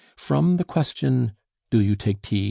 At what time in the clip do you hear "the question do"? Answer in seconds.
0.57-1.79